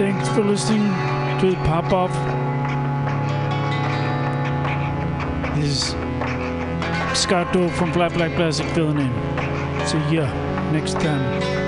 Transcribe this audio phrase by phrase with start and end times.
[0.00, 0.88] Thanks for listening
[1.40, 2.10] to the pop off.
[5.56, 9.86] This is Scott Dole from Flat Black Plastic filling in.
[9.86, 10.24] See ya
[10.72, 11.59] next time.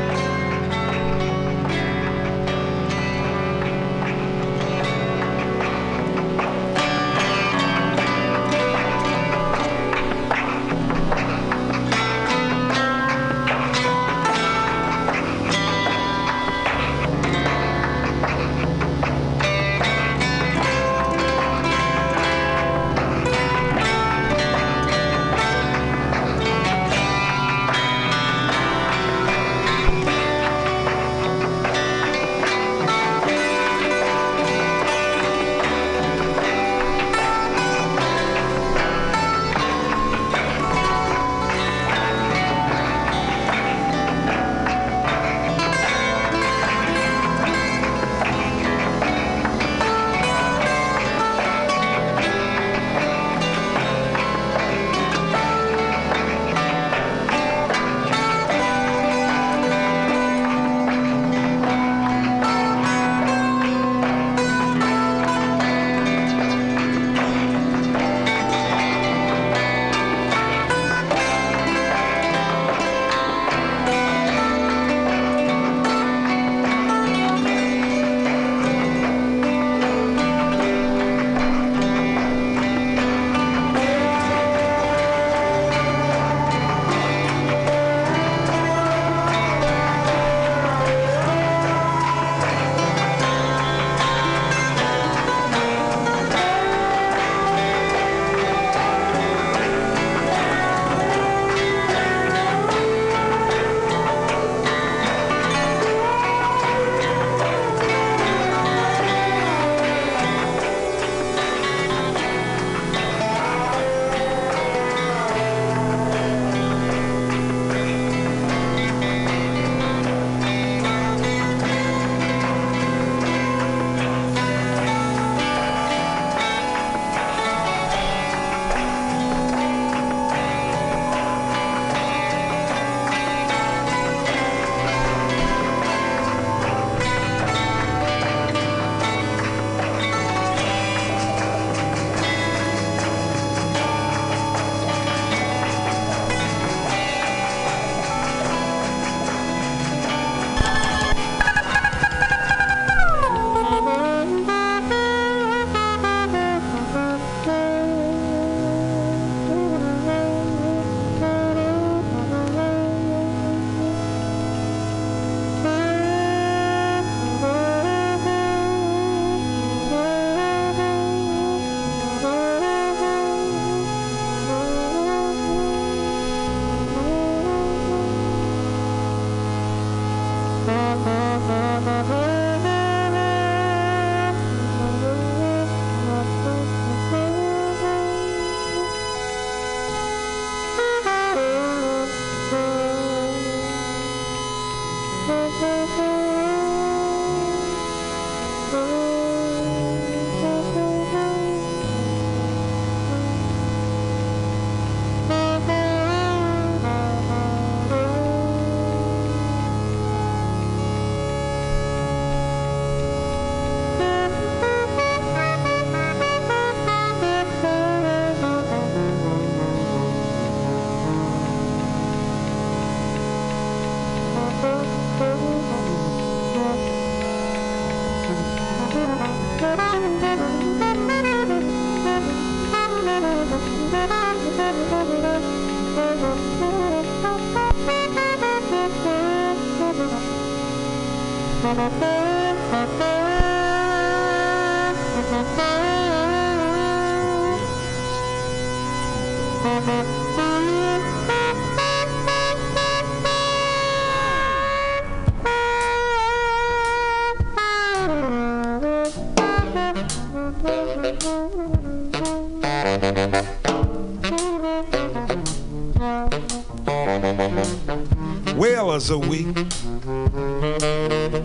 [269.02, 269.42] Whalers are we.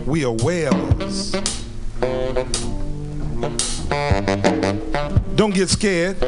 [0.06, 1.32] We are whalers.
[5.34, 6.20] Don't get scared.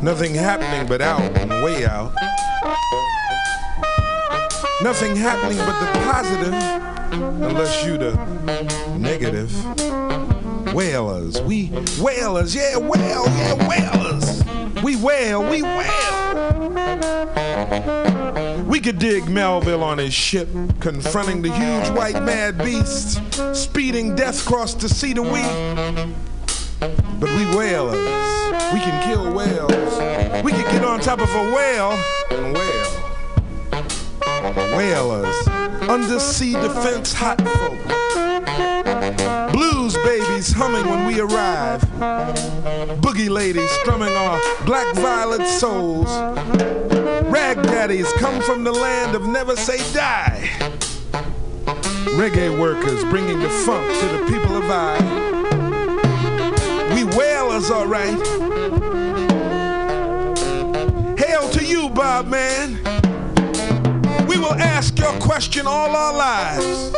[0.00, 2.14] Nothing happening but out and way out.
[4.80, 6.54] Nothing happening but the positive
[7.42, 8.14] unless you the
[8.96, 9.52] negative.
[9.52, 10.72] negative.
[10.72, 11.66] Whalers, we
[11.98, 14.44] whalers, yeah, whale, yeah, whalers.
[14.84, 16.46] We whale, we whale.
[18.36, 20.48] We could dig Melville on his ship,
[20.78, 23.22] confronting the huge white mad beast,
[23.54, 25.40] speeding death across the sea to we.
[27.18, 27.96] But we whalers,
[28.74, 30.44] we can kill whales.
[30.44, 31.98] We could get on top of a whale
[32.30, 32.92] and whale.
[34.76, 35.48] Whalers,
[35.88, 37.78] undersea defense hot folk.
[39.50, 41.80] Blues babies humming when we arrive.
[43.00, 46.10] Boogie ladies strumming our black violet souls.
[47.28, 50.48] Rag daddies come from the land of never say die.
[52.16, 54.98] Reggae workers bringing the funk to the people of I.
[56.94, 58.16] We whalers, alright.
[61.18, 62.78] Hail to you, Bob man.
[64.26, 66.92] We will ask your question all our lives.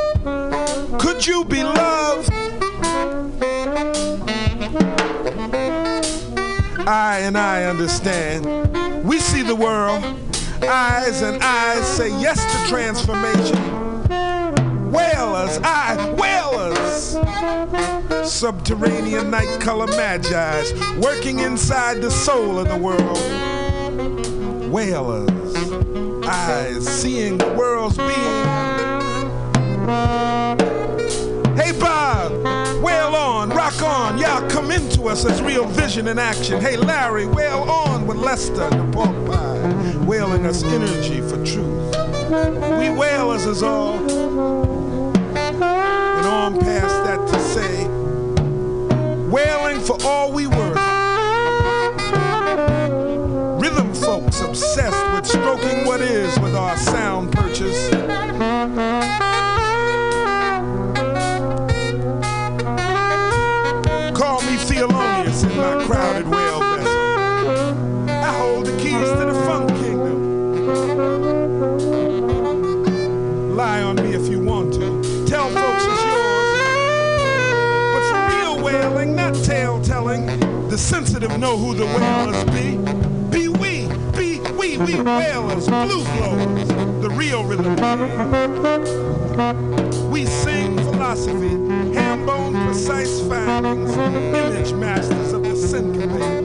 [1.02, 2.30] Could you be loved?
[6.86, 8.77] I and I understand.
[9.08, 10.04] We see the world.
[10.62, 13.56] Eyes and eyes say yes to transformation.
[14.92, 17.16] Whalers, I, whalers.
[18.30, 23.18] Subterranean night color magi's working inside the soul of the world.
[24.70, 25.30] Whalers,
[26.28, 28.12] eyes seeing the world's being.
[31.56, 32.30] Hey Bob,
[32.82, 36.60] wail on, rock on, y'all come into us as real vision in action.
[36.60, 39.14] Hey Larry, wail on with Lester, the pork
[40.06, 41.94] wailing us energy for truth.
[42.78, 43.98] We wail as is all.
[45.36, 47.86] And on past that to say,
[49.28, 50.78] wailing for all we worth.
[53.60, 58.07] Rhythm folks obsessed with stroking what is with our sound purchase.
[81.38, 82.76] Know who the whalers be.
[83.30, 86.68] Be we, be we, we whalers, blue blowers,
[87.00, 87.76] the real rhythm.
[90.10, 91.50] We sing philosophy,
[91.94, 96.44] ham bone precise findings, image masters of the syncopate.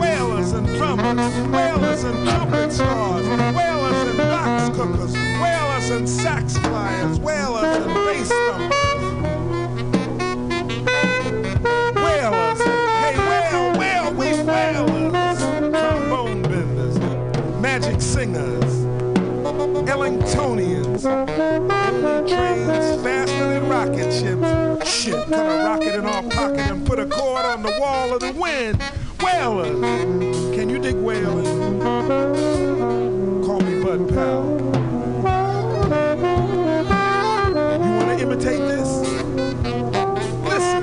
[0.00, 7.20] Whalers and drummers, whalers and trumpet stars, whalers and box cookers, whalers and sax flyers,
[7.20, 9.25] whalers and bass thumpers.
[20.96, 24.88] Ellingtonians, trains faster than rocket ships.
[24.90, 28.20] Shit, put a rocket in our pocket and put a cord on the wall of
[28.20, 28.80] the wind.
[29.20, 29.78] Whalers,
[30.54, 31.80] can you dig whaling?
[33.44, 34.56] Call me Bud Powell.
[37.84, 38.88] You wanna imitate this?
[40.44, 40.82] Listen.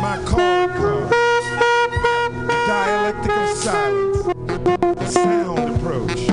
[0.00, 1.25] My calling.
[3.66, 5.12] Silence.
[5.12, 6.28] Sound approach.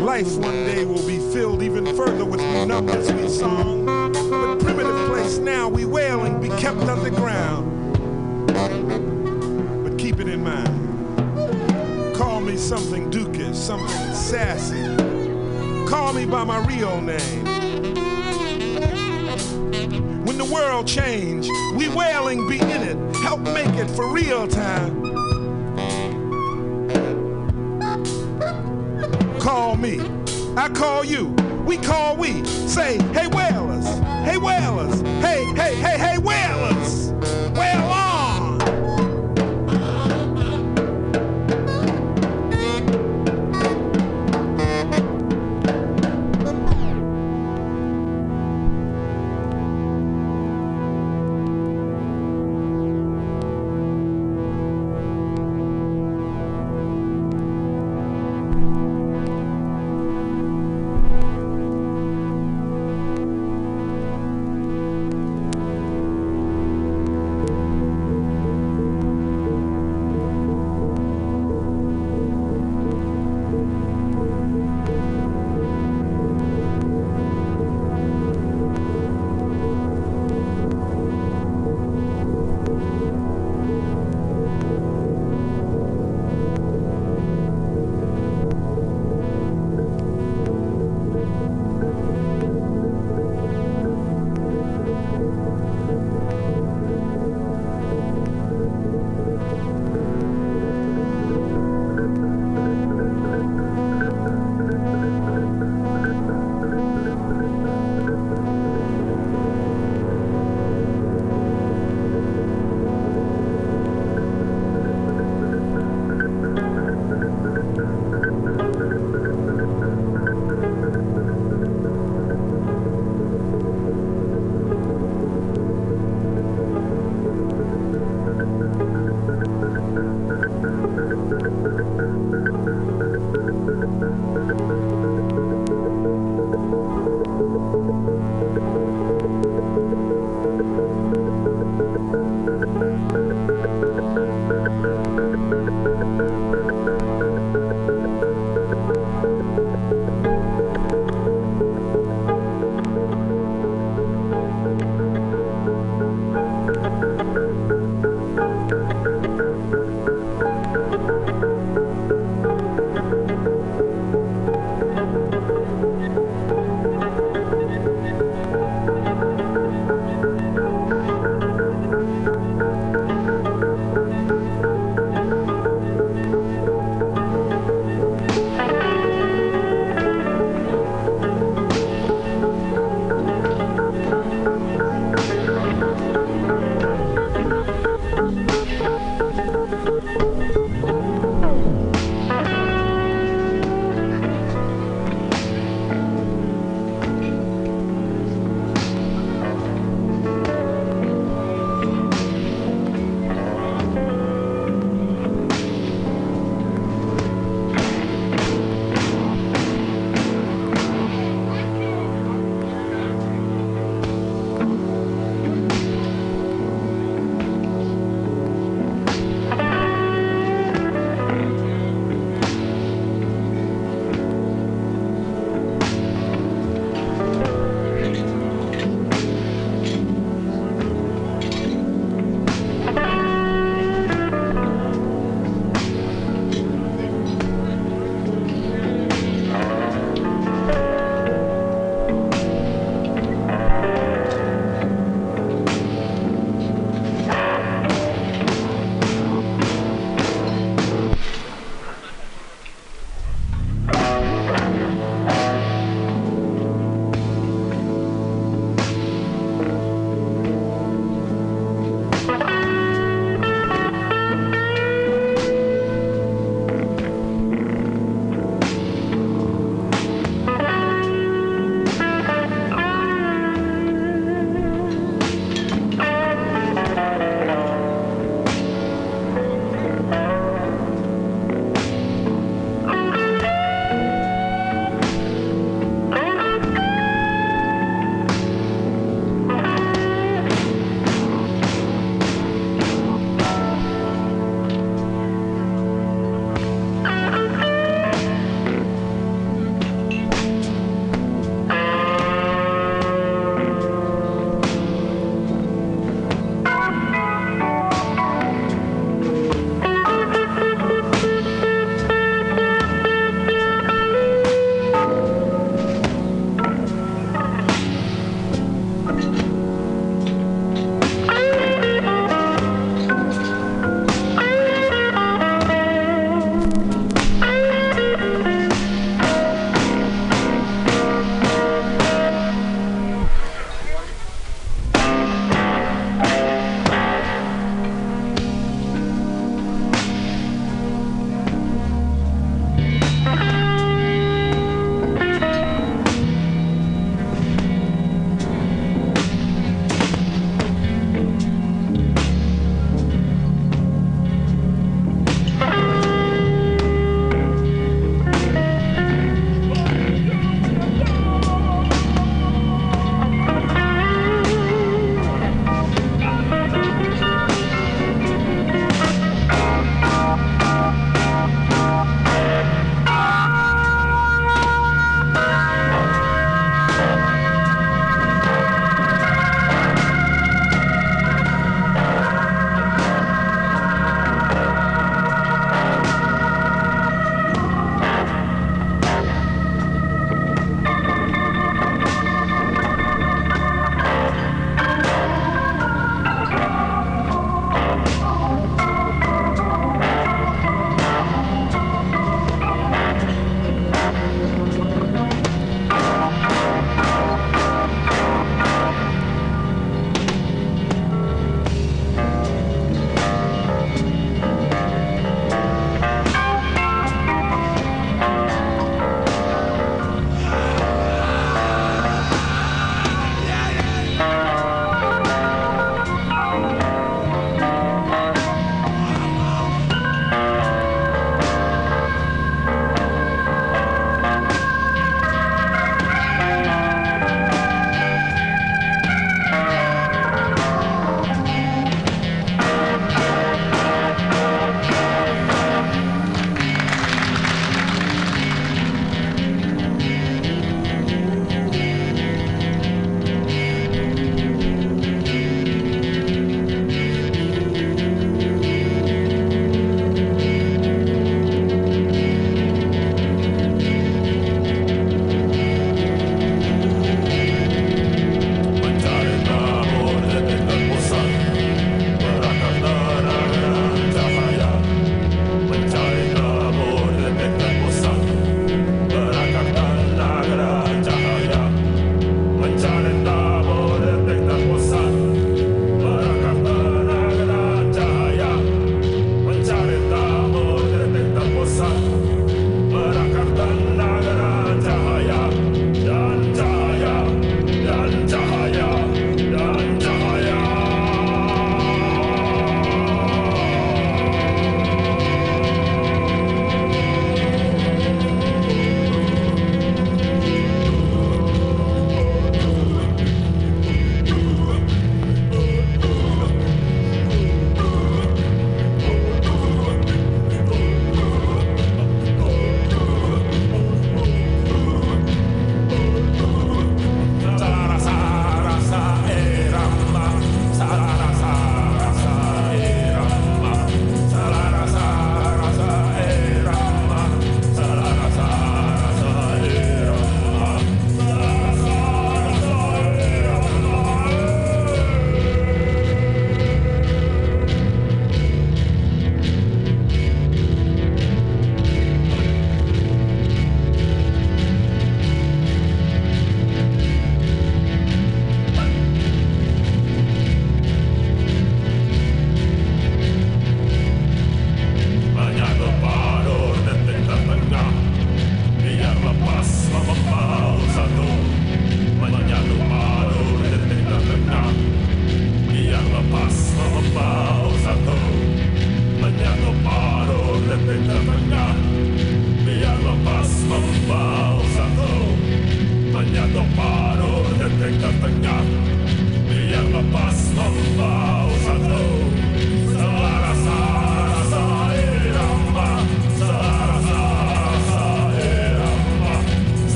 [0.00, 3.86] Life one day will be filled even further with numbers we song.
[3.86, 8.02] But primitive place now we wailing be kept underground.
[8.48, 12.16] But keep it in mind.
[12.16, 14.96] Call me something dukish, something sassy.
[15.88, 17.44] Call me by my real name.
[20.24, 21.46] When the world change,
[21.76, 23.16] we wailing be in it.
[23.18, 25.09] Help make it for real time.
[29.60, 30.00] Call me.
[30.56, 31.26] I call you.
[31.66, 32.42] We call we.
[32.46, 33.86] Say, hey whalers.
[34.24, 35.02] Hey whalers.
[35.20, 36.49] Hey, hey, hey, hey whalers.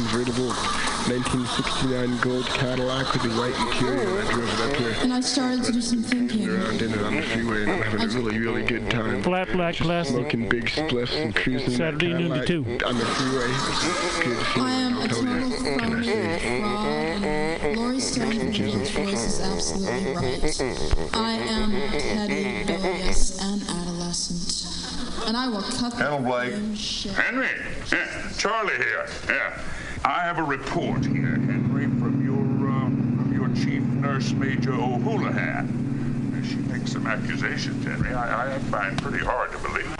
[0.00, 0.48] Convertible
[1.08, 4.22] 1969 gold Cadillac with the white interior.
[4.22, 6.48] I drove it up here And I started to do some thinking.
[6.48, 9.22] around in it on the freeway and I'm having a really, really good time.
[9.22, 10.16] Flat black Just plastic.
[10.16, 12.64] Smoking big spliffs and cruising Saturday noon to two.
[12.86, 13.48] on the freeway.
[14.24, 14.98] Good to I am you.
[14.98, 16.12] a I'll tell total you.
[16.60, 17.24] fraud.
[17.24, 21.14] and Laurie Stone's voice is absolutely right.
[21.14, 25.26] I am petty, bilious, and adolescent.
[25.28, 26.52] And I will cut the Hello, Blake.
[27.14, 27.48] Henry,
[27.92, 29.06] yeah, Charlie here.
[29.28, 29.58] Yeah,
[30.04, 35.76] I have a report here, Henry, from your uh, from your chief nurse, Major O'Houlihan.
[36.48, 38.14] She makes some accusations, Henry.
[38.14, 39.99] I, I find pretty hard to believe.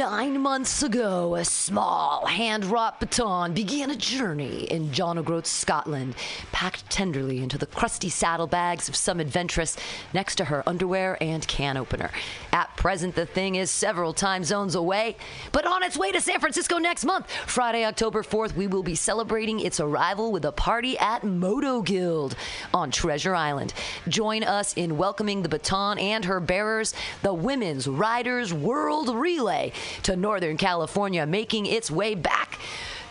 [0.00, 6.14] Nine months ago, a small hand-wrought baton began a journey in John O'Groats, Scotland,
[6.52, 9.76] packed tenderly into the crusty saddlebags of some adventuress
[10.14, 12.10] next to her underwear and can opener.
[12.50, 15.18] At present, the thing is several time zones away,
[15.52, 17.30] but on its way to San Francisco next month.
[17.46, 22.36] Friday, October 4th, we will be celebrating its arrival with a party at Moto Guild
[22.72, 23.74] on Treasure Island.
[24.08, 30.16] Join us in welcoming the baton and her bearers, the Women's Riders World Relay, to
[30.16, 32.58] Northern California, making its way back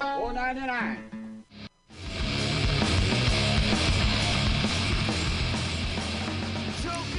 [0.00, 1.10] Four ninety nine.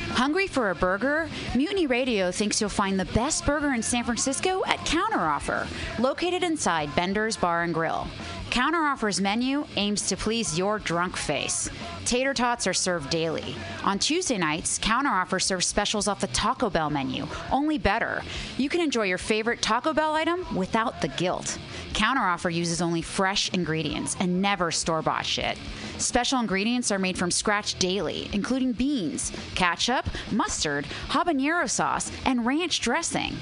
[0.09, 1.29] Hungry for a burger?
[1.55, 5.67] Mutiny Radio thinks you'll find the best burger in San Francisco at Counteroffer,
[5.99, 8.07] located inside Bender's Bar and Grill.
[8.49, 11.69] Counteroffer's menu aims to please your drunk face.
[12.05, 13.55] Tater tots are served daily.
[13.83, 18.21] On Tuesday nights, Counteroffer serves specials off the Taco Bell menu, only better.
[18.57, 21.57] You can enjoy your favorite Taco Bell item without the guilt.
[21.93, 25.57] Counteroffer uses only fresh ingredients and never store bought shit.
[25.97, 32.81] Special ingredients are made from scratch daily, including beans, ketchup, mustard, habanero sauce, and ranch
[32.81, 33.35] dressing.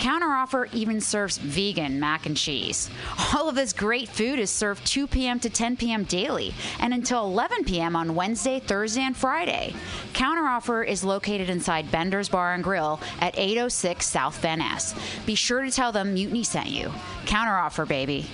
[0.00, 2.88] Counteroffer even serves vegan mac and cheese.
[3.34, 5.38] All of this great food is served 2 p.m.
[5.40, 6.04] to 10 p.m.
[6.04, 7.94] daily and until 11 p.m.
[7.94, 9.74] on Wednesday, Thursday, and Friday.
[10.12, 14.94] Counteroffer is located inside Bender's Bar and Grill at 806 South Van Ness.
[15.26, 16.92] Be sure to tell them Mutiny sent you.
[17.24, 18.26] Counteroffer, baby.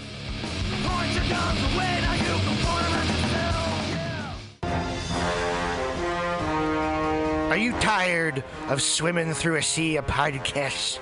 [7.50, 10.98] Are you tired of swimming through a sea of podcasts?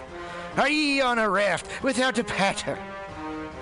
[0.56, 2.78] Are ye on a raft without a paddle?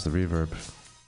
[0.00, 0.48] was the reverb.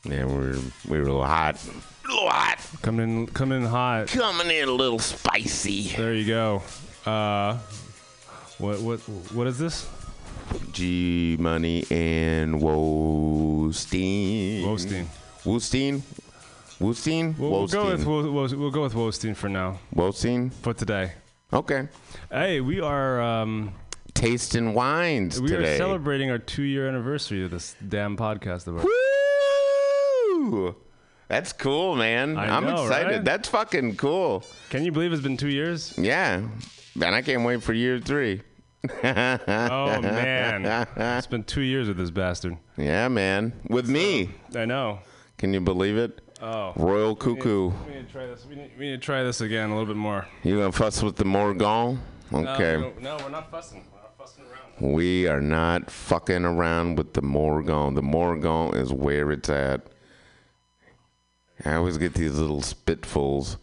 [0.05, 0.59] Yeah, we were
[0.89, 1.55] we were a little hot.
[1.55, 2.59] A little hot.
[2.83, 4.09] Coming in, coming in hot.
[4.09, 5.89] Coming in a little spicy.
[5.97, 6.63] There you go.
[7.07, 7.59] Uh,
[8.59, 8.99] what what
[9.33, 9.89] what is this?
[10.73, 14.65] G Money and Wostein.
[14.65, 15.07] Wostein.
[15.45, 16.03] Wostein.
[16.81, 17.39] Wostein.
[17.39, 19.79] We'll, we'll go with we'll, we'll, we'll go with Wostein for now.
[19.95, 21.13] Wostein for today.
[21.53, 21.89] Okay.
[22.31, 23.73] Hey, we are um,
[24.23, 25.75] tasting wines we today.
[25.75, 28.85] are celebrating our two-year anniversary of this damn podcast of ours.
[28.85, 30.77] Woo!
[31.27, 32.37] That's cool, man.
[32.37, 33.13] I I'm know, excited.
[33.13, 33.25] right?
[33.25, 34.45] That's fucking cool.
[34.71, 35.97] Can you believe it's been two years?
[35.99, 36.43] Yeah.
[36.95, 38.43] Man, I can't wait for year three.
[39.05, 42.57] Oh man, it's been two years with this bastard.
[42.77, 43.53] Yeah, man.
[43.69, 44.31] With me.
[44.57, 44.99] I know.
[45.39, 46.21] Can you believe it?
[46.41, 47.71] Oh, Royal We need- Cuckoo.
[47.87, 48.45] We need to try this.
[48.45, 50.27] We need, we need to try this again a little bit more.
[50.43, 51.99] You gonna fuss with the Morgon?
[52.33, 52.77] Okay.
[53.01, 53.85] No, no, we're not fussing.
[53.92, 53.92] We're not fussing.
[54.83, 57.95] We are not fucking around with the Morgon.
[57.95, 59.87] The Morgon is where it's at.
[61.65, 63.59] I always get these little spitfuls,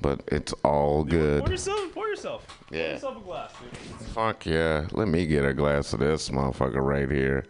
[0.00, 1.40] but it's all good.
[1.42, 1.92] Pour yourself.
[1.92, 2.46] Pour yourself.
[2.68, 2.92] Pour Yeah.
[2.92, 4.06] yourself a glass, dude.
[4.10, 4.86] Fuck yeah.
[4.92, 7.44] Let me get a glass of this motherfucker right here.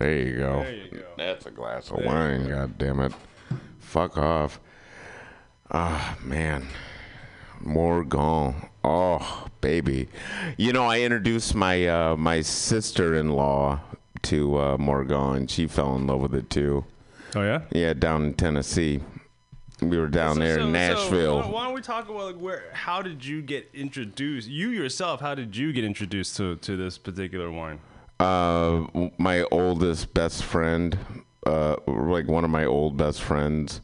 [0.00, 0.58] There you go.
[0.64, 1.04] There you go.
[1.16, 3.12] That's a glass of There wine, god damn it.
[3.78, 4.58] Fuck off.
[5.70, 6.66] Ah, man.
[7.64, 8.54] Morgon.
[8.82, 10.08] Oh, baby.
[10.56, 13.80] You know, I introduced my uh, my sister-in-law
[14.22, 15.48] to uh, Morgon.
[15.48, 16.84] She fell in love with it too.
[17.34, 17.62] Oh yeah.
[17.70, 19.00] Yeah, down in Tennessee.
[19.80, 21.40] We were down there in Nashville.
[21.40, 22.70] why, why don't we talk about like where?
[22.72, 24.48] How did you get introduced?
[24.48, 27.80] You yourself, how did you get introduced to to this particular wine?
[28.20, 28.86] Uh,
[29.18, 30.96] my oldest best friend,
[31.46, 33.80] uh, like one of my old best friends,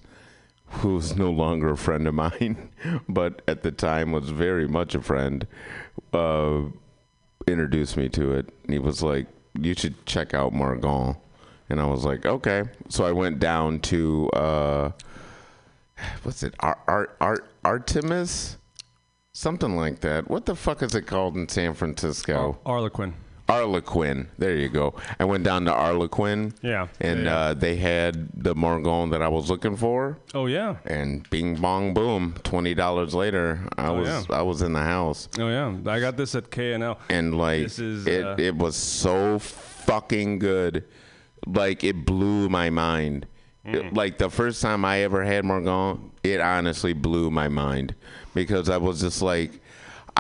[0.70, 2.70] who's no longer a friend of mine,
[3.08, 5.46] but at the time was very much a friend,
[6.12, 6.62] uh,
[7.46, 8.48] introduced me to it.
[8.68, 11.16] He was like, "You should check out Morgon,"
[11.68, 14.90] and I was like, "Okay." So I went down to uh,
[16.22, 16.54] what's it?
[16.60, 18.56] Art Art Art Artemis,
[19.32, 20.30] something like that.
[20.30, 22.58] What the fuck is it called in San Francisco?
[22.64, 23.14] Arlequin.
[23.50, 24.26] Arlequin.
[24.38, 24.94] There you go.
[25.18, 26.54] I went down to Arlequin.
[26.62, 26.88] Yeah.
[27.00, 27.36] And Yeah.
[27.36, 30.18] Uh, they had the Morgon that I was looking for.
[30.34, 30.76] Oh yeah.
[30.84, 32.34] And bing bong boom.
[32.42, 34.36] Twenty dollars later, I Oh, was yeah.
[34.36, 35.28] I was in the house.
[35.38, 35.74] Oh yeah.
[35.86, 36.98] I got this at K&L.
[37.08, 40.84] And like This is, it, uh, it was so fucking good.
[41.46, 43.26] Like it blew my mind.
[43.66, 43.94] Mm.
[43.94, 47.94] Like the first time I ever had Morgon, it honestly blew my mind
[48.34, 49.59] because I was just like,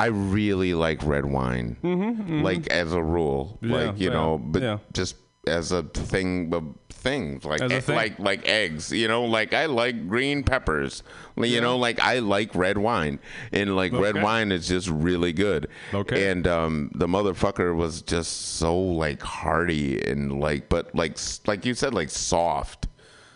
[0.04, 1.76] I really like red wine.
[1.82, 4.78] Mhm, Like as a rule, Yeah, like you yeah, know, but yeah.
[4.92, 5.16] just
[5.46, 7.96] as a thing of things, like e- thing.
[7.96, 8.92] like like eggs.
[8.92, 11.02] You know, like I like green peppers.
[11.36, 11.60] You Yeah.
[11.60, 13.18] know, like I like red wine,
[13.52, 15.68] and like red wine is just really good.
[15.94, 16.30] Okay.
[16.30, 21.16] And um, the motherfucker was just so like hearty and like, but like
[21.46, 22.86] like you said, like soft.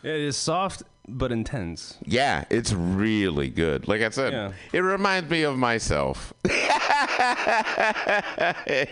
[0.03, 1.99] It is soft but intense.
[2.05, 3.87] Yeah, it's really good.
[3.89, 4.53] Like I said, Yeah.
[4.73, 6.33] it reminds me of myself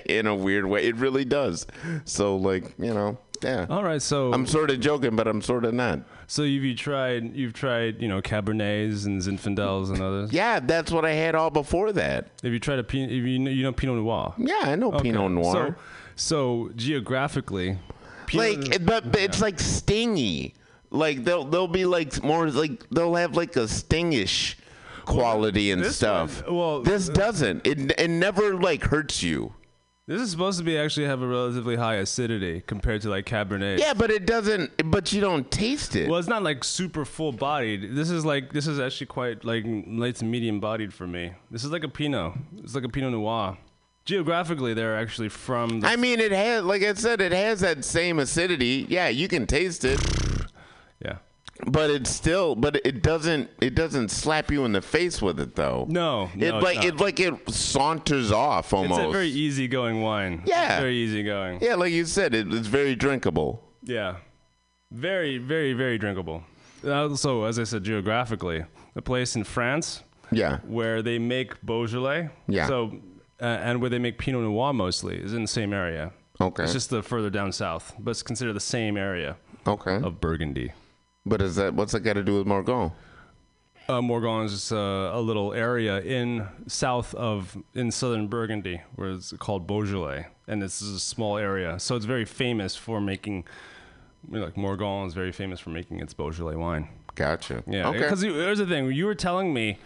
[0.07, 0.85] in a weird way.
[0.87, 1.67] It really does.
[2.05, 3.67] So, like, you know, yeah.
[3.69, 6.01] All right, so I'm sort of joking, but I'm sort of not.
[6.29, 10.33] So you've you tried you've tried you know Cabernets and Zinfandels and others.
[10.33, 12.29] Yeah, that's what I had all before that.
[12.43, 13.11] Have you tried a Pinot?
[13.11, 14.35] You know, you know Pinot Noir.
[14.39, 15.77] Yeah, I know Pinot Noir.
[16.15, 17.79] So, so geographically,
[18.33, 20.55] like, it- but, but it's like stingy.
[20.93, 24.57] Like they'll they'll be like more like they'll have like a stingish
[25.05, 26.45] quality and this stuff.
[26.47, 27.67] one- well, this uh, doesn't.
[27.67, 29.55] It it never like hurts you.
[30.07, 33.79] this is supposed to be actually have a relatively high acidity compared to like Cabernet.
[33.79, 34.71] Yeah, but it doesn't.
[34.91, 36.09] But you don't taste it.
[36.11, 37.95] Well, it's not like super full bodied.
[37.97, 41.33] This is like this is actually quite like light to medium bodied for me.
[41.51, 42.35] This is like a Pinot.
[42.63, 43.57] It's like a Pinot Noir.
[44.05, 45.81] Geographically, they're actually from.
[45.81, 48.85] The, I mean, it has, like I said, it has that same acidity.
[48.91, 50.01] Yeah, you can taste it.
[51.67, 55.55] But it's still, but it doesn't, it doesn't slap you in the face with it
[55.55, 55.87] though.
[55.89, 59.01] No, it no, it's like it like it saunters off almost.
[59.01, 60.43] It's a very easygoing wine.
[60.45, 60.73] Yeah.
[60.75, 61.61] It's very easygoing.
[61.63, 63.63] yeah, like you said, it, it's very drinkable.
[63.83, 64.17] Yeah.
[64.91, 66.43] Very, very, very drinkable.
[66.85, 68.65] Also, as I said, geographically,
[68.97, 70.03] a place in France.
[70.33, 70.59] Yeah.
[70.65, 72.31] Where they make Beaujolais.
[72.49, 72.67] Yeah.
[72.67, 73.01] So,
[73.41, 76.13] uh, and where they make Pinot Noir mostly is in the same area.
[76.41, 76.65] Okay.
[76.65, 79.37] It's just the further down south, but it's considered the same area.
[79.67, 79.97] Okay.
[79.97, 80.73] Of Burgundy.
[81.25, 82.93] But is that what's that got to do with Morgon?
[83.89, 89.11] Uh, Morgon is just uh, a little area in south of in southern Burgundy where
[89.11, 93.45] it's called Beaujolais, and this is a small area, so it's very famous for making.
[94.31, 96.89] you know, Like Morgon is very famous for making its Beaujolais wine.
[97.15, 97.63] Gotcha.
[97.67, 97.99] Yeah, Okay.
[97.99, 99.79] because here's the thing: you were telling me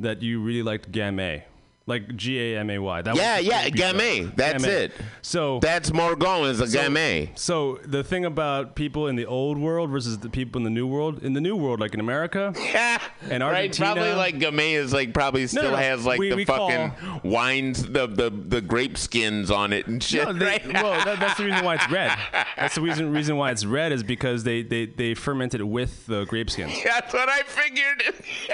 [0.00, 1.42] that you really liked Gamay,
[1.86, 3.02] like G A M A Y.
[3.02, 3.68] That Yeah, yeah.
[3.68, 4.34] Gamay.
[4.34, 4.68] That's Gamay.
[4.68, 4.92] it.
[5.22, 7.36] So That's Morgon is a so- Gamay.
[7.38, 10.86] So the thing about people in the old world versus the people in the new
[10.86, 12.98] world, in the new world, like in America yeah,
[13.30, 16.36] and Right, Argentina, probably like Gamay is like probably still no, has like we- the
[16.36, 20.24] we fucking call- wines, the, the the grape skins on it and shit.
[20.26, 20.72] No, they, right?
[20.72, 22.16] well, that, that's the reason why it's red.
[22.56, 26.06] That's the reason reason why it's red is because they they, they ferment it with
[26.06, 26.72] the grape skins.
[26.84, 28.02] That's what I figured.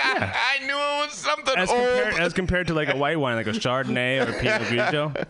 [0.03, 1.79] I knew it was something As old.
[1.79, 5.27] compared, as compared to like a white wine, like a Chardonnay or a Pinot Grigio.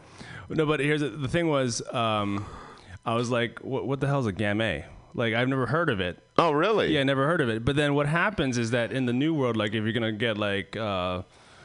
[0.49, 2.45] No, but here's the, the thing was, um,
[3.05, 4.85] I was like, what, what the hell is a Gamay?
[5.15, 6.23] Like I've never heard of it.
[6.39, 6.95] Oh, really?
[6.95, 7.65] Yeah, never heard of it.
[7.65, 10.39] But then what happens is that in the new world, like if you're gonna get
[10.39, 11.23] like uh,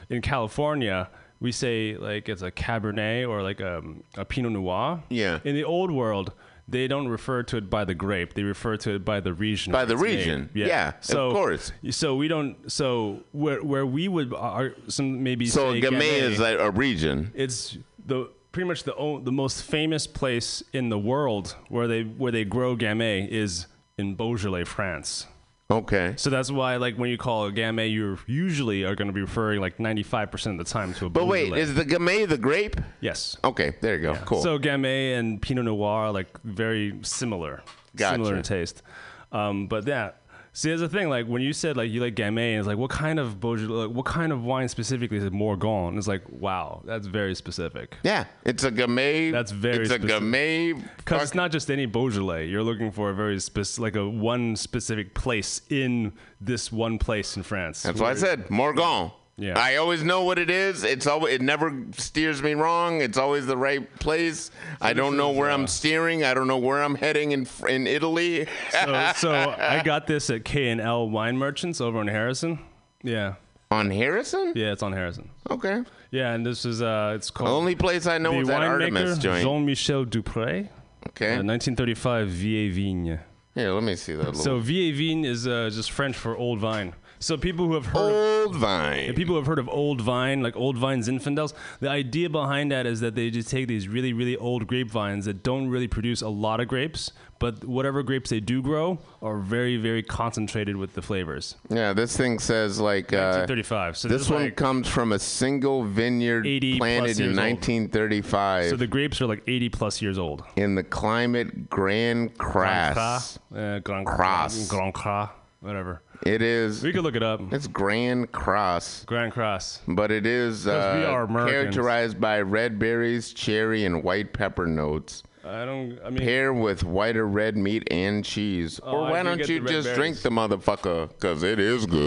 [0.09, 3.83] in California, we say like it's a Cabernet or like a,
[4.17, 5.03] a Pinot Noir.
[5.09, 5.39] Yeah.
[5.43, 6.33] In the old world,
[6.67, 9.71] they don't refer to it by the grape; they refer to it by the region.
[9.71, 10.49] By the region.
[10.53, 11.71] Yeah, of course.
[11.91, 12.71] So we don't.
[12.71, 17.31] So where where we would are some maybe so Gamay Gamay, is like a region.
[17.35, 22.03] it's the pretty much the o- the most famous place in the world where they
[22.03, 23.67] where they grow Gamay is
[23.97, 25.27] in Beaujolais, France.
[25.69, 26.13] Okay.
[26.17, 29.21] So that's why, like, when you call a Gamay, you usually are going to be
[29.21, 32.75] referring like 95% of the time to a But wait, is the Gamay the grape?
[33.01, 33.35] Yes.
[33.43, 34.15] Okay, there you go.
[34.25, 34.43] Cool.
[34.43, 37.63] So Gamay and Pinot Noir are like very similar,
[37.95, 38.13] Gotcha.
[38.13, 38.83] similar in taste.
[39.31, 40.11] Um, but yeah,
[40.55, 41.09] see, there's the thing.
[41.09, 43.85] Like when you said like you like Gamay, and it's like what kind of Beaujolais,
[43.87, 45.33] like, what kind of wine specifically is it?
[45.33, 45.97] Morgon.
[45.97, 47.97] It's like wow, that's very specific.
[48.03, 49.31] yeah, it's a Gamay.
[49.31, 49.99] That's very It's a.
[49.99, 50.81] Gamay.
[50.97, 52.47] Because it's not just any Beaujolais.
[52.47, 57.37] You're looking for a very specific, like a one specific place in this one place
[57.37, 57.83] in France.
[57.83, 59.11] That's why I said Morgon.
[59.37, 59.59] Yeah.
[59.59, 60.83] I always know what it is.
[60.83, 63.01] It's always it never steers me wrong.
[63.01, 64.49] It's always the right place.
[64.79, 66.23] I don't know is, where uh, I'm steering.
[66.23, 68.47] I don't know where I'm heading in in Italy.
[68.71, 72.59] so, so I got this at K and L Wine Merchants over in Harrison.
[73.03, 73.35] Yeah.
[73.71, 74.53] On Harrison?
[74.55, 75.29] Yeah, it's on Harrison.
[75.49, 75.83] Okay.
[76.11, 77.49] Yeah, and this is uh, it's called.
[77.49, 79.43] The only place I know the is that Artemis joint.
[79.43, 80.69] Jean-Michel Dupré.
[81.09, 81.33] Okay.
[81.33, 83.19] Uh, 1935 Vieille Vigne.
[83.53, 84.25] Yeah, let me see that.
[84.25, 86.93] Little So Vieille Vigne is uh, just French for old vine.
[87.19, 89.13] So people who have heard old vine.
[89.13, 92.85] People who have heard of old vine, like old vine Zinfandels, the idea behind that
[92.85, 96.29] is that they just take these really, really old grapevines that don't really produce a
[96.29, 101.01] lot of grapes, but whatever grapes they do grow are very, very concentrated with the
[101.01, 101.55] flavors.
[101.69, 103.97] Yeah, this thing says like uh, 1935.
[103.97, 106.43] So this this one like comes from a single vineyard
[106.77, 107.47] planted in years old.
[107.47, 110.43] 1935 So the grapes are like 80 plus years old.
[110.55, 113.39] in the climate Grand Cras.
[113.55, 114.67] Uh, Grand Cras.
[114.67, 115.29] Grand Cras,
[115.61, 116.01] whatever.
[116.23, 116.83] It is.
[116.83, 117.41] We could look it up.
[117.51, 119.05] It's Grand Cross.
[119.05, 119.81] Grand Cross.
[119.87, 121.51] But it is we uh, are Americans.
[121.51, 125.23] characterized by red berries, cherry, and white pepper notes.
[125.43, 125.99] I don't.
[126.03, 128.79] I mean, Pair with white or red meat and cheese.
[128.83, 131.09] Oh, or I why do don't get you the red just drink the motherfucker?
[131.09, 131.99] Because it is good.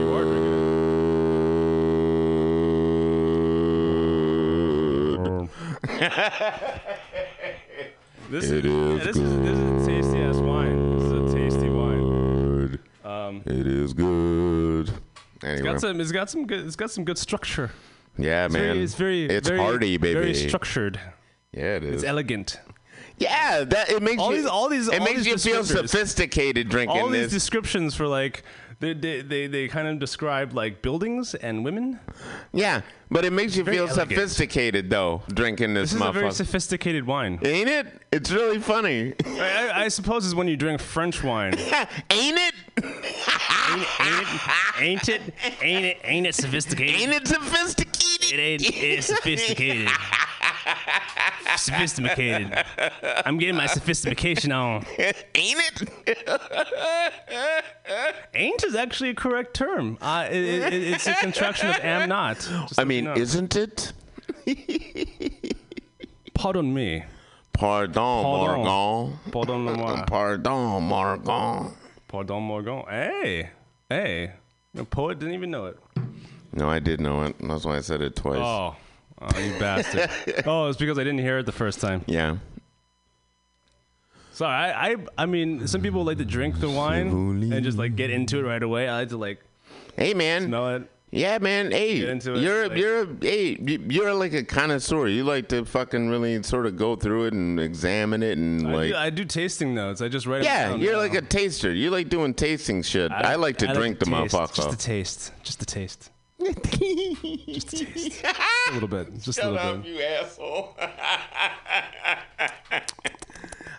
[0.00, 0.56] You are drinking
[8.28, 10.34] This It is, is yeah, this is this is tasty ass.
[10.34, 10.75] This is a tasty wine.
[13.26, 14.88] Um, It is good.
[14.88, 16.00] it's Anyway, got some.
[16.00, 16.66] It's got some good.
[16.66, 17.70] It's got some good structure.
[18.18, 18.62] yeah, It's man.
[18.62, 19.24] Very, it's very.
[19.26, 20.14] It's very, hearty, baby.
[20.14, 21.00] Very structured.
[21.52, 21.94] Yeah, it is.
[21.96, 22.60] It's elegant.
[23.18, 24.42] Yeah, that it makes all you.
[24.42, 24.46] these.
[24.46, 24.88] All these.
[24.88, 27.32] It all makes these you feel sophisticated drinking all these this.
[27.32, 28.42] descriptions for like
[28.80, 31.98] they, they they they kind of describe like buildings and women.
[32.52, 34.10] yeah, but it makes you Very feel elegant.
[34.10, 37.38] sophisticated though drinking this, This is a very sophisticated wine.
[37.44, 37.86] Ain't it?
[38.12, 39.14] It's really funny.
[39.24, 39.38] I,
[39.74, 41.54] I, I suppose is when you drink French wine.
[42.10, 42.54] Ain't it?
[44.80, 45.20] Ain't it?
[45.62, 45.98] Ain't it?
[46.04, 47.00] Ain't it sophisticated?
[47.00, 47.96] Ain't it sophisticated?
[48.32, 48.62] It ain't.
[48.62, 49.88] It's sophisticated.
[51.56, 52.64] sophisticated.
[53.24, 54.84] I'm getting my sophistication on.
[54.98, 56.28] Ain't it?
[58.34, 59.98] Ain't is actually a correct term.
[60.00, 62.36] Uh, it, it, it's a contraction of am not.
[62.36, 63.14] Just I let you mean, know.
[63.14, 63.92] isn't it?
[66.34, 67.04] Pardon me.
[67.52, 68.64] Pardon, Pardon.
[68.64, 69.18] Morgan.
[69.32, 70.04] Pardon moi.
[70.04, 71.72] Pardon, Morgan.
[72.08, 72.82] Pardon Morgan.
[72.88, 73.50] Hey,
[73.88, 74.32] hey.
[74.74, 75.78] The poet didn't even know it.
[76.52, 77.36] No, I did know it.
[77.40, 78.38] That's why I said it twice.
[78.38, 78.76] Oh,
[79.20, 80.10] oh you bastard.
[80.46, 82.04] oh, it's because I didn't hear it the first time.
[82.06, 82.36] Yeah.
[84.32, 87.08] Sorry, I, I, I mean, some people like to drink the wine
[87.52, 88.86] and just like get into it right away.
[88.86, 89.40] I like to like
[89.96, 90.46] Hey, man.
[90.48, 90.90] smell it.
[91.12, 91.70] Yeah, man.
[91.70, 93.56] Hey, Get into it, you're like- you're hey
[93.88, 95.06] you're like a connoisseur.
[95.06, 98.72] You like to fucking really sort of go through it and examine it and I,
[98.74, 98.88] like.
[98.90, 100.02] do, I do tasting notes.
[100.02, 100.38] I just write.
[100.40, 100.98] 'em yeah, down you're now.
[100.98, 101.72] like a taster.
[101.72, 103.12] You like doing tasting shit.
[103.12, 104.34] I, like to drink the taste.
[104.34, 104.56] motherfucker.
[104.56, 105.32] Just the taste.
[105.44, 106.10] Just a taste.
[106.40, 106.56] just
[107.70, 108.24] the taste.
[108.70, 109.18] a little bit.
[109.20, 109.92] Just a little up, bit.
[109.94, 110.76] you asshole.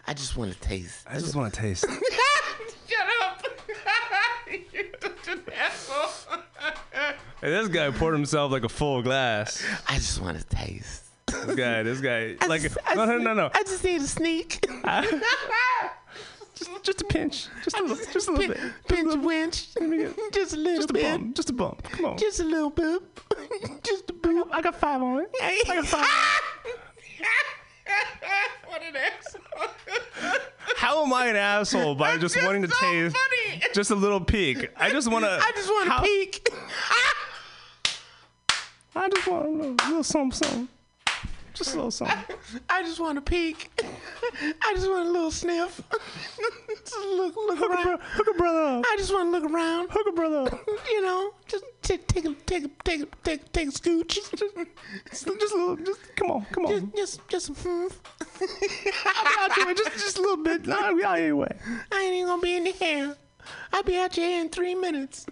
[0.07, 1.05] I just want to taste.
[1.09, 1.85] I just want to taste.
[2.87, 3.45] Shut up.
[4.73, 6.39] You're such an asshole.
[7.41, 9.63] Hey, this guy poured himself like a full glass.
[9.87, 11.03] I just want to taste.
[11.27, 12.63] This guy, this guy, like
[12.95, 13.49] no, no, no, no.
[13.53, 14.65] I just need a sneak.
[16.55, 19.67] just, just a pinch, just a little, just a little bit, Pinch a winch.
[20.31, 21.03] Just a little just a bit.
[21.03, 21.83] bump, just a bump.
[21.83, 22.17] Come on.
[22.17, 23.01] Just a little bit.
[23.83, 24.45] Just a bit.
[24.51, 25.29] I got five on it.
[25.41, 26.07] I got five.
[28.77, 30.41] What an asshole.
[30.75, 33.15] How am I an asshole by just wanting to taste
[33.73, 34.69] just a little peek?
[34.77, 35.39] I just want to.
[35.41, 36.49] I just want to peek.
[38.95, 40.67] I just want a little, little something, something.
[41.57, 42.35] Just a little something.
[42.69, 43.71] I just want to peek.
[44.63, 45.81] I just want a little sniff.
[46.85, 47.83] just look, look Hook a, around.
[47.83, 48.85] bro- hook a brother up.
[48.87, 49.89] I just want to look around.
[49.89, 50.59] Hook a brother up.
[50.87, 54.07] You know, just take, take a, take a, take a, take, take a scooch.
[54.07, 54.35] Just,
[55.11, 55.23] just
[55.53, 55.75] a little.
[55.77, 56.91] Just come on, come on.
[56.95, 57.87] Just, just, just, hmm.
[59.05, 59.73] I'll be out your way.
[59.73, 60.67] Just, just a little bit.
[60.67, 61.57] Nah, we out your way.
[61.91, 63.15] I ain't even gonna be in the hair.
[63.73, 65.25] I'll be out your hair in three minutes.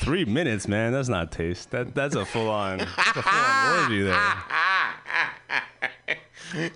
[0.00, 0.92] Three minutes, man.
[0.92, 1.70] That's not taste.
[1.70, 2.80] That that's a full on.
[2.80, 4.14] A full on orgy there.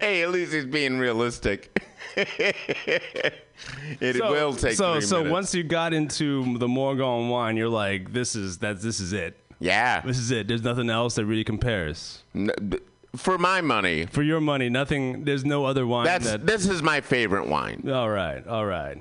[0.00, 1.82] hey, at least he's being realistic.
[2.16, 3.34] it
[4.16, 5.32] So- will take So so minutes.
[5.32, 8.80] once you got into the Morgon wine, you're like, this is that.
[8.80, 9.36] This is it.
[9.60, 10.48] yeah, This is it.
[10.48, 12.22] There's nothing else that really compares.
[12.34, 12.78] N- b-
[13.16, 15.24] for my money, For your money, nothing.
[15.24, 16.46] There's no other wine that's that.
[16.46, 17.88] this is my favorite wine.
[17.88, 18.44] All right.
[18.46, 18.98] All right.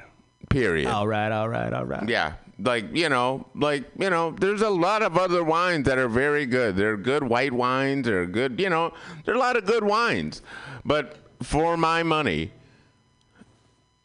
[0.49, 0.87] Period.
[0.87, 1.31] All right.
[1.31, 1.73] All right.
[1.73, 2.07] All right.
[2.07, 6.07] Yeah, like you know, like you know, there's a lot of other wines that are
[6.09, 6.75] very good.
[6.75, 8.05] They're good white wines.
[8.05, 8.59] They're good.
[8.59, 8.93] You know,
[9.25, 10.41] there are a lot of good wines.
[10.85, 12.51] But for my money,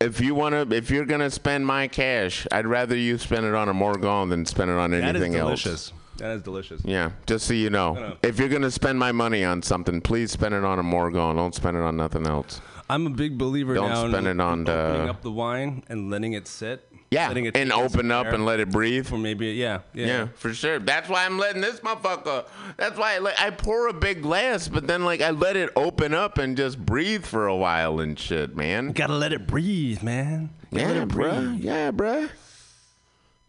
[0.00, 3.54] if you want to, if you're gonna spend my cash, I'd rather you spend it
[3.54, 5.62] on a Morgon than spend it on That is anything else.
[5.62, 5.92] delicious.
[6.18, 6.82] That is delicious.
[6.84, 8.16] Yeah, just so you know, know.
[8.22, 11.36] if you're gonna spend my money on something, please spend it on a Morgon.
[11.36, 12.60] Don't spend it on nothing else.
[12.90, 15.84] I'm a big believer Don't now in spend it on opening the- up the wine
[15.88, 16.87] and letting it sit.
[17.10, 19.06] Yeah, it and open up air and let it breathe.
[19.06, 20.06] For maybe, yeah, yeah.
[20.06, 20.28] Yeah.
[20.34, 20.78] for sure.
[20.78, 22.46] That's why I'm letting this motherfucker.
[22.76, 25.70] That's why I, like, I pour a big glass, but then like I let it
[25.74, 28.92] open up and just breathe for a while and shit, man.
[28.92, 30.50] Gotta let it breathe, man.
[30.70, 31.46] Yeah, it bruh.
[31.46, 31.64] breathe.
[31.64, 32.28] Yeah, bruh.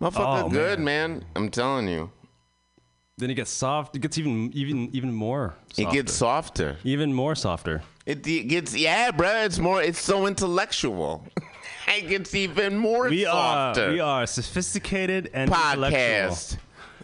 [0.02, 1.26] Motherfucker, Oh, good, man.
[1.36, 2.12] I'm telling you.
[3.18, 3.94] Then it gets soft.
[3.98, 5.56] It gets even, even, even more.
[5.78, 6.76] It gets softer.
[6.76, 6.78] softer.
[6.86, 7.82] even more softer.
[8.06, 9.46] It de- gets yeah, bruh.
[9.46, 9.84] It's more.
[9.84, 11.26] It's so intellectual.
[11.90, 13.88] it gets even more We softer.
[13.90, 16.00] are, we are sophisticated and intellectual.
[16.00, 16.58] podcast.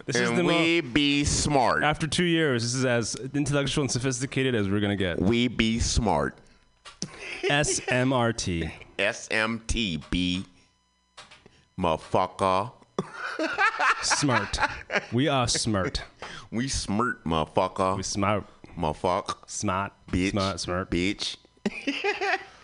[0.06, 1.82] This is and the mo- we be smart.
[1.82, 5.20] After two years, this is as intellectual and sophisticated as we're gonna get.
[5.20, 6.38] We be smart.
[7.44, 8.70] SMRT.
[8.98, 10.44] SMTB.
[11.78, 12.72] Motherfucker.
[14.02, 14.58] Smart.
[15.12, 16.02] We are smart.
[16.50, 17.96] We smart, motherfucker.
[17.96, 18.44] We smart.
[18.78, 19.34] Motherfucker.
[19.46, 19.92] Smart.
[20.10, 20.30] Bitch.
[20.30, 20.60] Smart.
[20.60, 20.90] Smart.
[20.90, 21.36] Bitch.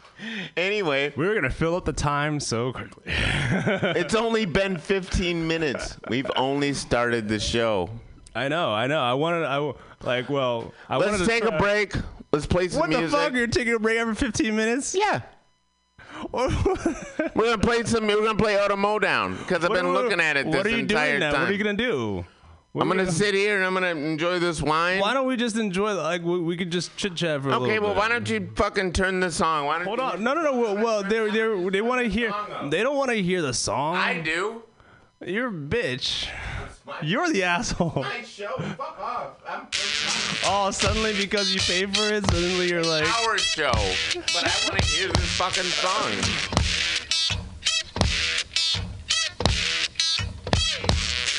[0.56, 3.02] anyway, We're gonna fill up the time so quickly.
[3.06, 5.96] it's only been 15 minutes.
[6.08, 7.90] We've only started the show.
[8.34, 8.72] I know.
[8.72, 9.00] I know.
[9.00, 9.44] I wanted.
[9.44, 9.72] I
[10.04, 10.28] like.
[10.30, 11.94] Well, I Let's wanted to take a break.
[12.32, 13.12] Let's play some What music.
[13.12, 13.34] What the fuck?
[13.34, 14.94] You're taking a break every 15 minutes?
[14.94, 15.20] Yeah.
[16.32, 16.48] we're
[17.34, 18.06] gonna play some.
[18.06, 20.76] We're gonna play Auto Down because I've What- been looking at it what this are
[20.76, 21.32] you entire doing now?
[21.32, 21.40] time.
[21.42, 22.24] What are you gonna do?
[22.72, 25.00] What I'm gonna sit here and I'm gonna enjoy this wine.
[25.00, 25.92] Why don't we just enjoy?
[25.92, 27.56] Like we, we could just chit chat for a bit?
[27.56, 27.98] Okay, little well, bit.
[27.98, 29.66] why don't you fucking turn the song?
[29.66, 30.24] Why don't Hold you on.
[30.24, 30.58] No, no, no.
[30.58, 32.32] Well, well they they they want to hear.
[32.70, 33.96] They don't want to hear the song.
[33.96, 34.62] I do.
[35.22, 36.28] You're a bitch.
[37.02, 37.92] You're the asshole.
[37.96, 38.52] My show.
[38.56, 39.32] Fuck off.
[39.46, 39.66] I'm
[40.46, 43.04] Oh, suddenly because you pay for it, suddenly you're like.
[43.22, 43.70] our show,
[44.14, 46.61] but I want to hear this fucking song.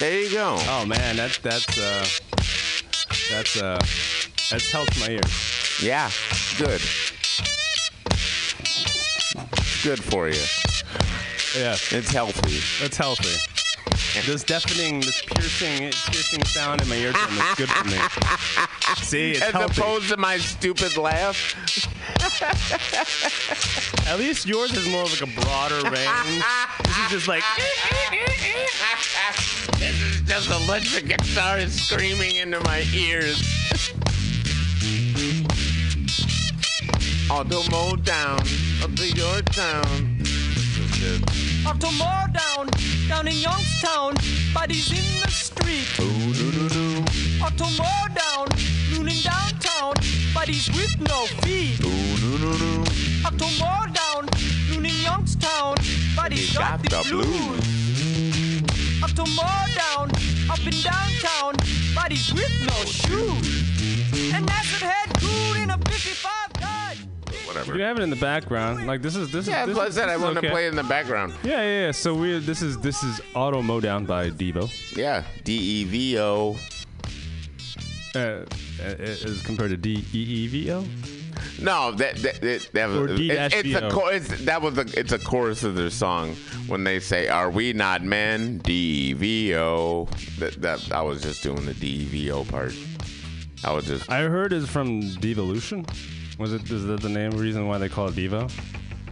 [0.04, 0.58] There you go.
[0.68, 2.06] Oh man, that's that's uh,
[3.32, 3.80] that's uh,
[4.52, 5.80] that's helped my ears.
[5.82, 6.12] Yeah,
[6.58, 6.82] good.
[9.82, 10.44] Good for you.
[11.58, 12.60] Yeah, It's healthy.
[12.84, 13.40] It's healthy.
[14.26, 17.98] This deafening, this piercing, piercing sound in my eardrum is good for me.
[18.98, 19.82] See, it's As healthy.
[19.82, 21.56] opposed to my stupid laugh.
[24.08, 26.44] At least yours is more of like a broader range.
[26.84, 27.44] This is just like.
[29.80, 33.42] This is just electric guitar screaming into my ears.
[37.32, 38.40] Auto modown
[38.84, 40.20] up to your town.
[41.98, 42.70] More down,
[43.08, 44.16] down in Youngstown,
[44.54, 45.88] bodies in the street.
[47.42, 48.48] Up to more down,
[48.92, 49.94] noon in downtown,
[50.34, 51.80] bodies with no feet.
[53.26, 54.28] Up to more down,
[54.70, 55.76] noon in Youngstown,
[56.16, 57.83] bodies got, the, blues.
[59.24, 60.10] Up to more down,
[60.52, 61.56] up in downtown,
[61.96, 64.34] bodies with no shoes.
[64.34, 66.98] And that's what head cool in a 55 Dodge.
[67.48, 67.66] Whatever.
[67.68, 68.86] You can have it in the background.
[68.86, 69.68] Like this is this Yeah, is.
[69.68, 71.36] This plus is, that I this is want to play it in the background.
[71.42, 71.92] Yeah, yeah, yeah.
[71.92, 74.70] So we this is this is Auto Modown by Devo.
[74.98, 76.58] Yeah, D E V O.
[78.16, 78.44] Uh,
[78.82, 80.84] as compared to D E E V O.
[81.64, 85.20] No, that that, that, that was, it, it's a it's, that was a it's a
[85.20, 86.36] chorus of their song
[86.68, 90.06] when they say "Are we not men?" D E V O.
[90.40, 92.74] That that I was just doing the D E V O part.
[93.64, 95.86] I was just I heard is from Devolution.
[96.38, 98.52] Was it is that the name reason why they call it Devo?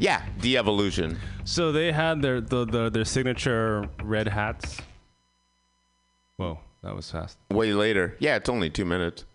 [0.02, 1.18] yeah, De Evolution.
[1.46, 4.78] So they had their the, the their signature red hats.
[6.38, 7.38] Whoa, that was fast.
[7.52, 8.18] Way later.
[8.20, 9.26] Yeah, it's only two minutes.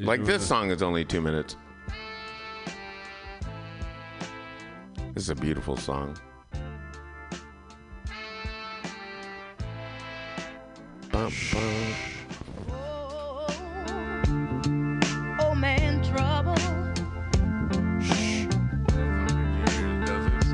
[0.00, 1.56] Like this song is only two minutes.
[5.12, 6.16] This is a beautiful song.
[11.10, 11.94] Bum, bum.
[15.40, 16.54] Oh man, trouble.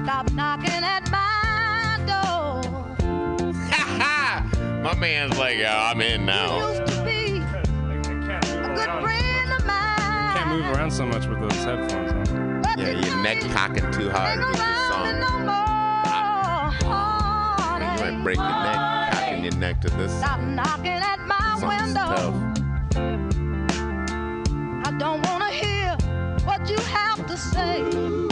[0.03, 2.63] Stop knocking at my door.
[4.83, 6.71] My man's like, yeah, I'm in now.
[6.71, 9.24] Used to be a good friend of mine.
[9.24, 9.24] Can't
[10.55, 12.63] move around so much with those headphones on.
[12.79, 15.07] Yeah, your neck cocking too hard with this song.
[17.81, 20.13] You might break your neck, cocking your neck to this.
[20.19, 22.15] Stop knocking at my window.
[22.15, 22.35] tough.
[24.87, 25.97] I don't wanna hear
[26.45, 28.24] what you have to say.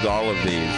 [0.00, 0.70] Dig all of these.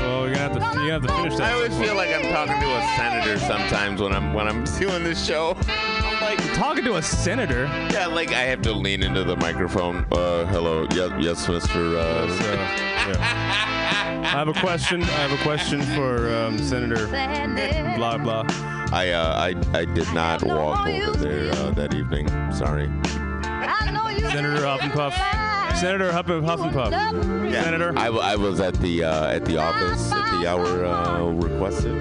[0.00, 1.50] Oh, gonna have to, you're have to finish that.
[1.50, 5.02] I always feel like I'm talking to a senator sometimes when I'm when I'm doing
[5.02, 5.56] this show.
[5.66, 7.64] I'm like talking to a senator.
[7.92, 10.06] Yeah, like I have to lean into the microphone.
[10.12, 11.98] Uh, hello, yes, yes, Mister.
[11.98, 12.26] Uh,
[13.16, 15.02] I have a question.
[15.02, 17.06] I have a question for um, Senator
[17.96, 18.44] blah blah.
[18.92, 22.28] I uh, I I did not walk over there uh, that evening.
[22.52, 22.90] Sorry.
[24.34, 25.14] Senator Huff and Puff.
[25.78, 26.90] Senator Huff and Huff and Puff.
[26.90, 27.92] Senator.
[27.96, 31.94] I, w- I was at the uh, at the office at the hour uh, requested.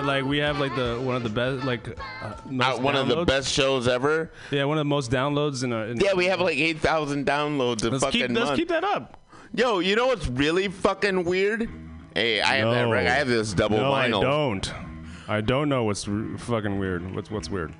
[0.00, 1.88] That like we have like the one of the best like
[2.22, 3.26] uh, most Uh, one of the downloads.
[3.26, 4.30] best shows ever.
[4.50, 5.86] Yeah, one of the most downloads in a.
[5.86, 8.58] In Yeah, we have like 8,000 downloads a Let's fucking keep- let's month.
[8.58, 9.16] keep that up.
[9.54, 11.68] Yo, you know what's really fucking weird?
[12.14, 12.86] Hey, I have that.
[12.86, 12.92] No.
[12.94, 14.10] I have this double vinyl.
[14.10, 14.18] no, vinyl.
[14.18, 14.74] I don't.
[15.28, 17.14] I don't know what's r- fucking weird.
[17.14, 17.72] What's what's weird?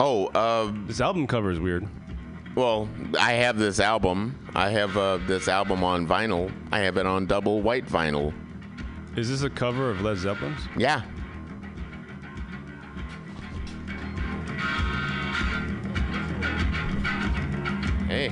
[0.00, 1.86] Oh, uh, this album cover is weird.
[2.54, 4.38] Well, I have this album.
[4.54, 6.52] I have uh, this album on vinyl.
[6.70, 8.34] I have it on double white vinyl.
[9.14, 10.68] Is this a cover of Led Zeppelin's?
[10.74, 11.02] Yeah.
[18.08, 18.30] Hey.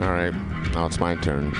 [0.00, 0.34] All right,
[0.74, 1.52] now it's my turn.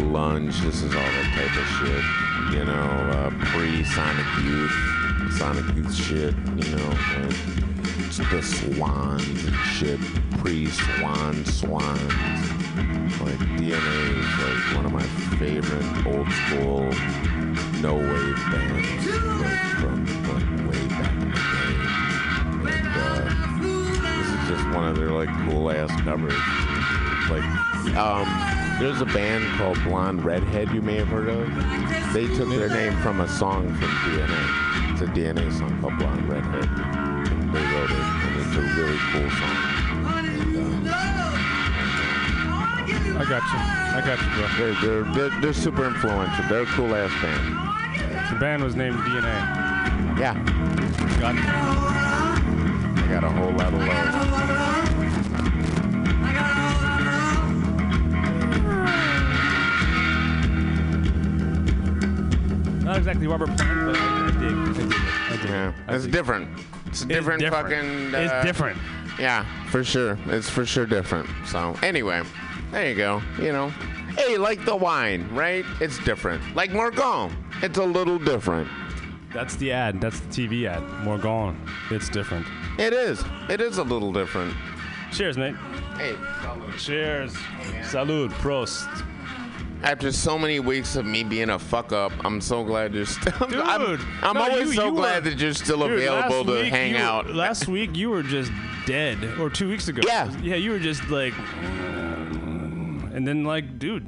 [0.00, 0.60] Lunch.
[0.60, 2.58] This is all that type of shit.
[2.58, 4.72] You know, uh, pre-Sonic Youth,
[5.38, 6.34] Sonic Youth shit.
[6.56, 7.32] You know, uh,
[8.30, 10.00] the Swans and shit.
[10.38, 12.12] Pre-Swan Swans.
[13.20, 15.02] Like DNA is like one of my
[15.38, 16.90] favorite old school
[17.82, 21.76] no wave bands like from like way back in the day.
[22.68, 23.22] And uh,
[24.02, 26.34] this is just one of their like cool ass covers.
[27.30, 31.46] Like um there's a band called Blonde Redhead you may have heard of.
[32.14, 34.92] They took their name from a song from DNA.
[34.92, 36.64] It's a DNA song called Blonde Redhead.
[36.64, 39.56] And they wrote it and it's a really cool song.
[40.24, 40.92] And, uh,
[43.20, 43.58] I got you.
[43.58, 44.46] I got you, bro.
[44.56, 46.44] They're, they're, they're, they're super influential.
[46.48, 48.32] They're a cool ass band.
[48.32, 50.18] The band was named DNA.
[50.18, 50.34] Yeah.
[51.20, 51.44] Got it.
[53.04, 54.79] I got a whole lot of love.
[62.90, 64.42] Not exactly Robert Plant, but I, I dig.
[64.42, 64.98] I dig it.
[64.98, 65.74] I dig Yeah, it.
[65.86, 66.16] I it's dig it.
[66.18, 66.60] different.
[66.86, 67.68] It's a different, different.
[67.68, 68.14] fucking.
[68.20, 68.78] It's uh, different.
[69.16, 70.18] Yeah, for sure.
[70.26, 71.28] It's for sure different.
[71.46, 72.22] So anyway,
[72.72, 73.22] there you go.
[73.38, 73.68] You know,
[74.18, 75.64] hey, like the wine, right?
[75.80, 76.42] It's different.
[76.56, 78.66] Like Morgon, it's a little different.
[79.32, 80.00] That's the ad.
[80.00, 80.82] That's the TV ad.
[81.04, 81.56] Morgon.
[81.92, 82.44] It's different.
[82.76, 83.22] It is.
[83.48, 84.52] It is a little different.
[85.12, 85.54] Cheers, mate.
[85.96, 86.16] Hey,
[86.76, 87.34] Cheers.
[87.82, 88.30] Salud.
[88.42, 88.88] Prost.
[89.82, 93.32] After so many weeks of me being a fuck up, I'm so glad you're still.
[93.40, 96.62] I'm, I'm no, always you- so you glad were- that you're still Dude, available to
[96.62, 97.34] week hang were- out.
[97.34, 98.52] Last week you were just
[98.86, 100.02] dead, or two weeks ago.
[100.06, 100.30] Yeah.
[100.42, 101.32] Yeah, you were just like,
[103.14, 104.06] and then like, dude,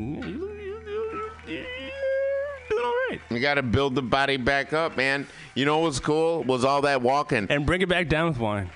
[3.11, 3.21] right.
[3.31, 5.27] You got to build the body back up, man.
[5.55, 8.71] You know what's cool was all that walking and bring it back down with wine.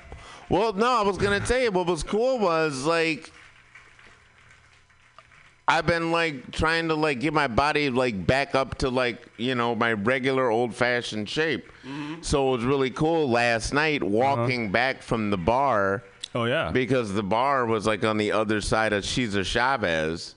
[0.49, 3.33] Well, no, I was gonna tell you what was cool was like
[5.69, 9.57] I've been like trying to like get my body like back up to like you
[9.57, 11.71] know my regular old fashioned shape.
[11.85, 12.23] Mm-hmm.
[12.23, 14.11] So it was really cool last night uh-huh.
[14.11, 16.05] walking back from the bar.
[16.37, 20.36] Oh yeah, because the bar was like on the other side of Cesar Chavez.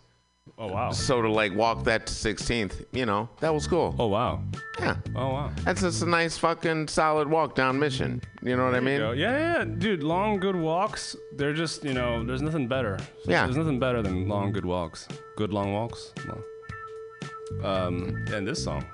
[0.57, 0.91] Oh wow.
[0.91, 3.95] So to like walk that to 16th, you know, that was cool.
[3.99, 4.41] Oh wow.
[4.79, 4.97] Yeah.
[5.15, 5.51] Oh wow.
[5.63, 8.21] That's just a nice fucking solid walk down Mission.
[8.41, 8.99] You know what I mean?
[9.01, 10.03] Yeah, yeah, yeah, dude.
[10.03, 11.15] Long, good walks.
[11.35, 12.97] They're just, you know, there's nothing better.
[13.25, 13.45] Yeah.
[13.45, 15.07] There's nothing better than long, good walks.
[15.35, 16.13] Good long walks.
[16.27, 17.67] No.
[17.67, 18.85] Um, and this song.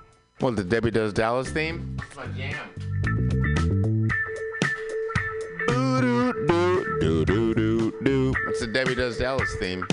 [0.41, 1.97] Well, the Debbie Does Dallas theme?
[2.07, 4.09] It's my jam.
[6.99, 8.33] Do do do do.
[8.47, 9.85] It's the Debbie Does Dallas theme.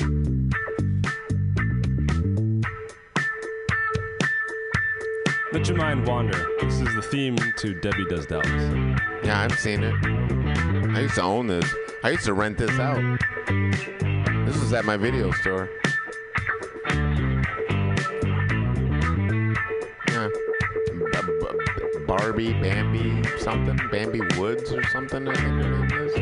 [5.53, 6.49] Let your mind wander.
[6.63, 8.47] This is the theme to Debbie Does Dallas.
[9.23, 9.95] Yeah, I've seen it.
[10.97, 11.71] I used to own this.
[12.03, 12.97] I used to rent this out.
[14.47, 15.69] This was at my video store.
[20.09, 20.31] Yeah.
[22.07, 23.79] Barbie, Bambi, something.
[23.91, 26.15] Bambi Woods or something, I think her name is.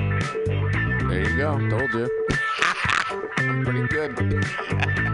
[1.08, 1.68] There you go.
[1.68, 2.26] Told you.
[3.36, 5.06] I'm pretty good.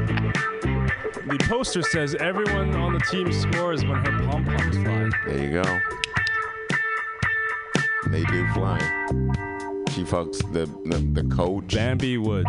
[1.27, 5.11] The poster says everyone on the team scores when her pom poms fly.
[5.27, 5.81] There you go.
[8.11, 8.79] They do fly.
[9.93, 11.75] She fucks the the, the coach.
[11.75, 12.49] Bambi Woods.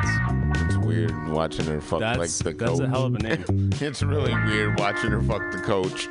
[0.55, 2.77] It's weird watching her fuck That's- like the coach.
[2.77, 3.43] that's a hell of a name.
[3.81, 6.07] it's really weird watching her fuck the coach.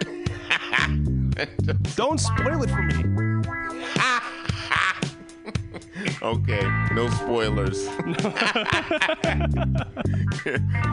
[1.96, 3.42] Don't spoil it for me.
[3.98, 4.15] Ah!
[6.22, 6.62] Okay,
[6.92, 7.86] no spoilers.
[7.98, 8.04] I'll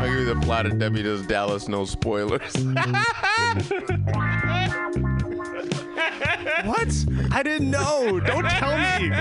[0.07, 2.53] give you the plot of Debbie Does Dallas, no spoilers.
[6.65, 7.05] What?
[7.31, 8.19] I didn't know.
[8.21, 9.11] Don't tell me.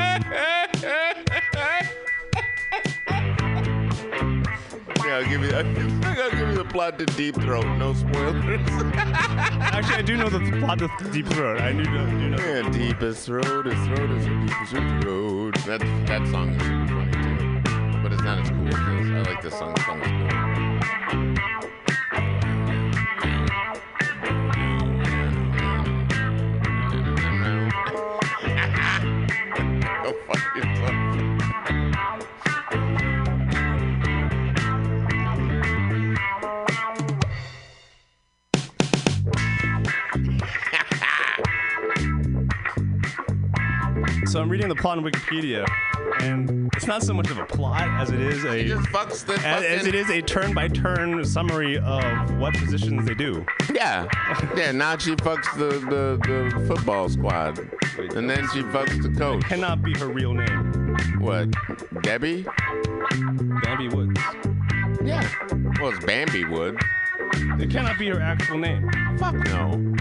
[5.04, 5.50] Yeah, I'll give you.
[5.52, 7.66] I'll give you the plot to Deep Throat.
[7.76, 8.60] No spoilers.
[8.96, 11.60] Actually, I do know the plot of Deep Throat.
[11.60, 12.06] I do know.
[12.06, 12.36] Do know.
[12.38, 14.72] Yeah, deepest throat is throat is the deepest
[15.02, 15.54] throat.
[15.66, 18.80] That that song is super funny too, but it's not as cool as this.
[19.10, 19.74] I like this song.
[19.74, 21.42] This song is cool.
[30.04, 30.41] Go fuck
[44.32, 45.66] So I'm reading the plot on Wikipedia,
[46.22, 49.34] and it's not so much of a plot as it is a just fucks the
[49.46, 53.44] as, as it is a turn-by-turn summary of what positions they do.
[53.74, 54.08] Yeah,
[54.56, 54.72] yeah.
[54.72, 57.58] Now she fucks the, the, the football squad,
[58.16, 59.44] and then she fucks the coach.
[59.44, 60.96] Cannot be her real name.
[61.18, 61.50] What?
[62.00, 62.46] Debbie?
[63.10, 64.18] Bambi Woods.
[65.04, 65.30] Yeah.
[65.78, 66.78] Well, it's Bambi Wood.
[67.60, 68.90] It cannot be her actual name.
[69.18, 69.94] Fuck no.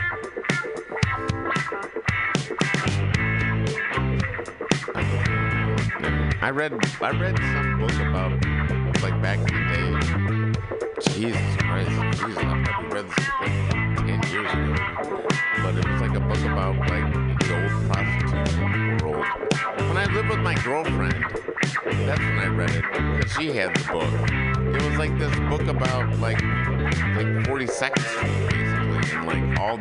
[4.94, 8.32] I read I read some book about
[9.02, 9.92] like back in the day.
[11.02, 11.90] Jesus Christ,
[12.20, 13.56] Jesus, I probably read this like
[13.98, 14.76] ten years ago.
[15.64, 19.26] But it was like a book about like the old prostitution world.
[19.78, 21.24] When I lived with my girlfriend,
[22.06, 24.76] that's when I read it because she had the book.
[24.76, 29.78] It was like this book about like like 42nd Street basically, and like all